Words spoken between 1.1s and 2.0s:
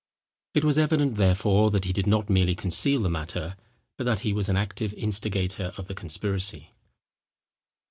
therefore, that he